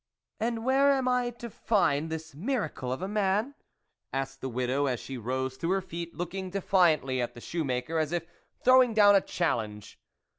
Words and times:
"And 0.39 0.65
where 0.65 0.93
am 0.93 1.07
I 1.07 1.29
to 1.29 1.47
find 1.47 2.09
this 2.09 2.33
miracle 2.33 2.91
of 2.91 3.03
a 3.03 3.07
man?" 3.07 3.53
asked 4.11 4.41
the 4.41 4.49
widow, 4.49 4.87
as 4.87 4.99
she 4.99 5.15
rose 5.15 5.59
to 5.59 5.69
her 5.69 5.81
feet, 5.83 6.15
looking 6.15 6.49
defiantly 6.49 7.21
at 7.21 7.35
the 7.35 7.39
shoe 7.39 7.63
maker, 7.63 7.99
as 7.99 8.11
if 8.11 8.25
throwing 8.63 8.95
down 8.95 9.13
a 9.15 9.21
challenge. 9.21 9.99